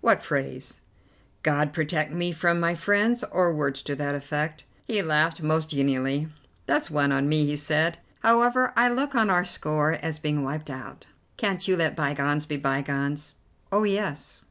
"What 0.00 0.22
phrase?" 0.22 0.80
"'God 1.42 1.74
protect 1.74 2.10
me 2.10 2.32
from 2.32 2.58
my 2.58 2.74
friends,' 2.74 3.22
or 3.22 3.52
words 3.52 3.82
to 3.82 3.94
that 3.96 4.14
effect." 4.14 4.64
He 4.86 5.02
laughed 5.02 5.42
most 5.42 5.68
genially. 5.68 6.28
"That's 6.64 6.90
one 6.90 7.12
on 7.12 7.28
me," 7.28 7.44
he 7.44 7.56
said. 7.56 7.98
"However, 8.20 8.72
I 8.76 8.88
look 8.88 9.14
on 9.14 9.28
our 9.28 9.44
score 9.44 9.92
as 9.92 10.18
being 10.18 10.42
wiped 10.42 10.70
out. 10.70 11.08
Can't 11.36 11.68
you 11.68 11.76
let 11.76 11.96
bygones 11.96 12.46
be 12.46 12.56
bygones?" 12.56 13.34
"Oh, 13.70 13.82
yes." 13.82 14.40